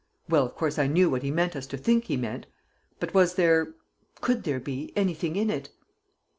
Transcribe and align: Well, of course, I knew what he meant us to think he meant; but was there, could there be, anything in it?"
Well, 0.27 0.43
of 0.47 0.55
course, 0.55 0.79
I 0.79 0.87
knew 0.87 1.11
what 1.11 1.21
he 1.21 1.29
meant 1.29 1.55
us 1.55 1.67
to 1.67 1.77
think 1.77 2.05
he 2.05 2.17
meant; 2.17 2.47
but 2.99 3.13
was 3.13 3.35
there, 3.35 3.75
could 4.19 4.45
there 4.45 4.59
be, 4.59 4.91
anything 4.95 5.35
in 5.35 5.51
it?" 5.51 5.69